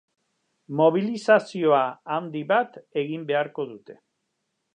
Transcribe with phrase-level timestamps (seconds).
[0.79, 1.81] Mobilizazioa
[2.15, 4.01] handi bat egin beharko dute.